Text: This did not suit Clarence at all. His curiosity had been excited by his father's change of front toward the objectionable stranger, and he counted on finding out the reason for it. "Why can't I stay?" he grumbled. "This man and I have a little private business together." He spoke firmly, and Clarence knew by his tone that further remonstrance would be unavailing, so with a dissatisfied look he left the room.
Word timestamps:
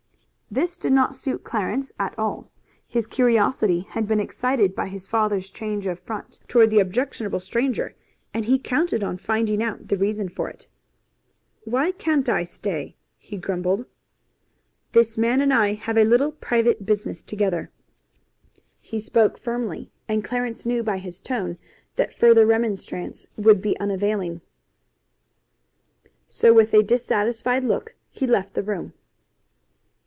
This 0.53 0.77
did 0.77 0.91
not 0.91 1.15
suit 1.15 1.45
Clarence 1.45 1.93
at 1.97 2.13
all. 2.19 2.51
His 2.85 3.07
curiosity 3.07 3.87
had 3.91 4.05
been 4.05 4.19
excited 4.19 4.75
by 4.75 4.89
his 4.89 5.07
father's 5.07 5.49
change 5.49 5.87
of 5.87 5.99
front 6.01 6.39
toward 6.49 6.71
the 6.71 6.79
objectionable 6.81 7.39
stranger, 7.39 7.95
and 8.33 8.43
he 8.43 8.59
counted 8.59 9.01
on 9.01 9.15
finding 9.17 9.63
out 9.63 9.87
the 9.87 9.95
reason 9.95 10.27
for 10.27 10.49
it. 10.49 10.67
"Why 11.63 11.93
can't 11.93 12.27
I 12.27 12.43
stay?" 12.43 12.97
he 13.17 13.37
grumbled. 13.37 13.85
"This 14.91 15.17
man 15.17 15.39
and 15.39 15.53
I 15.53 15.71
have 15.71 15.95
a 15.97 16.03
little 16.03 16.33
private 16.33 16.85
business 16.85 17.23
together." 17.23 17.71
He 18.81 18.99
spoke 18.99 19.39
firmly, 19.39 19.89
and 20.09 20.21
Clarence 20.21 20.65
knew 20.65 20.83
by 20.83 20.97
his 20.97 21.21
tone 21.21 21.57
that 21.95 22.13
further 22.13 22.45
remonstrance 22.45 23.25
would 23.37 23.61
be 23.61 23.79
unavailing, 23.79 24.41
so 26.27 26.51
with 26.53 26.73
a 26.73 26.83
dissatisfied 26.83 27.63
look 27.63 27.95
he 28.09 28.27
left 28.27 28.53
the 28.53 28.63
room. 28.63 28.91